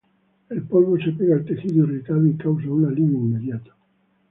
El 0.49 0.63
polvo 0.63 0.97
se 0.97 1.11
pega 1.11 1.35
al 1.35 1.45
tejido 1.45 1.85
irritado 1.85 2.25
y 2.25 2.33
causa 2.33 2.67
un 2.67 2.87
alivio 2.87 3.19
inmediato. 3.19 3.71